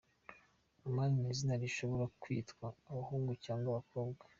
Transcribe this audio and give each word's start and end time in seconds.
Amani 0.87 1.15
ni 1.21 1.27
izina 1.33 1.55
rishobora 1.63 2.05
kwitwa 2.21 2.65
abahungu 2.89 3.31
cyangwa 3.43 3.67
abakobwa. 3.71 4.23